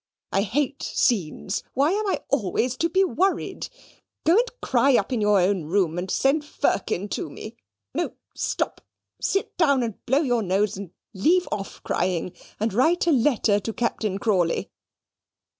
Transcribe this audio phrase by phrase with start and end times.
[0.31, 1.61] I hate scenes.
[1.75, 3.69] Why am I always to be worried?
[4.25, 7.55] Go and cry up in your own room, and send Firkin to me
[7.93, 8.81] no, stop,
[9.21, 13.73] sit down and blow your nose, and leave off crying, and write a letter to
[13.73, 14.71] Captain Crawley."